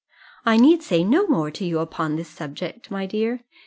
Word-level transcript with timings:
I 0.47 0.57
need 0.57 0.81
say 0.81 1.03
no 1.03 1.27
more 1.27 1.51
to 1.51 1.63
you 1.63 1.77
upon 1.77 2.15
this 2.15 2.27
subject, 2.27 2.89
my 2.89 3.05
dear. 3.05 3.43